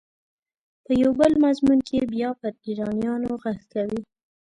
[0.85, 4.01] په یو بل مضمون کې بیا پر ایرانیانو غږ کوي.